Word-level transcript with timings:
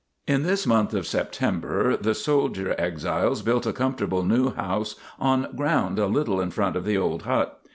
In 0.25 0.41
this 0.41 0.65
month 0.65 0.95
of 0.95 1.05
September 1.05 1.95
the 1.95 2.15
soldier 2.15 2.73
exiles 2.79 3.43
built 3.43 3.67
a 3.67 3.71
comfortable 3.71 4.23
new 4.23 4.49
house 4.51 4.95
on 5.19 5.55
ground 5.55 5.99
a 5.99 6.07
little 6.07 6.41
in 6.41 6.49
front 6.49 6.75
of 6.75 6.85
the 6.85 6.97
old 6.97 7.21
hut. 7.21 7.61